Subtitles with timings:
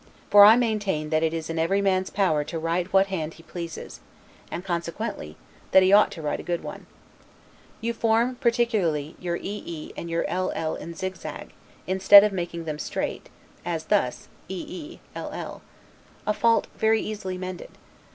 [0.31, 3.43] for I maintain, that it is in every man's power to write what hand he
[3.43, 3.99] pleases;
[4.49, 5.37] and, consequently,
[5.69, 6.87] that he ought to write a good one.
[7.81, 11.53] You form, particularly, your 'ee' and your 'll' in zigzag,
[11.85, 13.29] instead of making them straight,
[13.63, 15.61] as thus, 'ee', 'll';
[16.25, 17.69] a fault very easily mended.